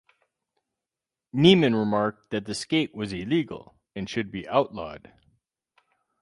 Niemann 1.31 1.75
remarked 1.75 2.31
that 2.31 2.45
the 2.47 2.55
skate 2.55 2.95
was 2.95 3.13
illegal, 3.13 3.75
and 3.95 4.09
should 4.09 4.31
be 4.31 4.47
outlawed. 4.47 5.11